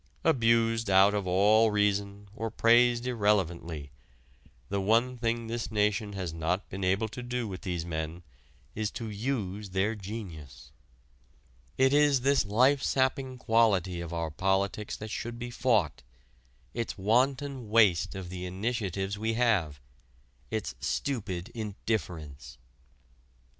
[0.23, 3.91] Abused out of all reason or praised irrelevantly
[4.67, 8.23] the one thing this nation has not been able to do with these men
[8.73, 10.71] is to use their genius.
[11.77, 16.01] It is this life sapping quality of our politics that should be fought
[16.73, 19.79] its wanton waste of the initiatives we have
[20.49, 22.57] its stupid indifference.